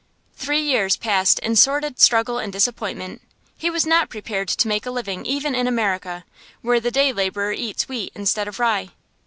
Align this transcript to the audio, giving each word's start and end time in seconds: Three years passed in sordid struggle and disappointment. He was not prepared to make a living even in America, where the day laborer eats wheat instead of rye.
Three 0.33 0.61
years 0.63 0.97
passed 0.97 1.37
in 1.41 1.55
sordid 1.55 1.99
struggle 1.99 2.39
and 2.39 2.51
disappointment. 2.51 3.21
He 3.55 3.69
was 3.69 3.85
not 3.85 4.09
prepared 4.09 4.47
to 4.47 4.67
make 4.67 4.87
a 4.87 4.89
living 4.89 5.27
even 5.27 5.53
in 5.53 5.67
America, 5.67 6.25
where 6.63 6.79
the 6.79 6.89
day 6.89 7.13
laborer 7.13 7.51
eats 7.51 7.87
wheat 7.87 8.11
instead 8.15 8.47
of 8.47 8.57
rye. 8.59 8.89